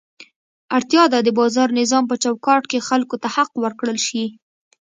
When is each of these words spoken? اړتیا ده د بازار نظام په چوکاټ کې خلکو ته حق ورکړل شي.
اړتیا 0.75 1.03
ده 1.13 1.19
د 1.23 1.29
بازار 1.39 1.69
نظام 1.79 2.03
په 2.07 2.15
چوکاټ 2.23 2.63
کې 2.71 2.85
خلکو 2.89 3.15
ته 3.23 3.27
حق 3.35 3.51
ورکړل 3.63 3.97
شي. 4.07 4.25